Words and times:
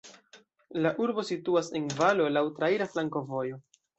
La 0.85 0.91
urbo 1.03 1.25
situas 1.27 1.69
en 1.79 1.85
valo, 2.01 2.27
laŭ 2.39 2.43
traira 2.57 2.91
flankovojo. 2.95 3.63